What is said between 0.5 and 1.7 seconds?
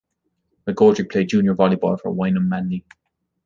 McGoldrick played junior